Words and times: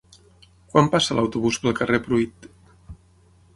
Quan 0.71 0.89
passa 0.95 1.17
l'autobús 1.19 1.61
pel 1.65 1.77
carrer 1.83 2.01
Pruit? 2.09 2.51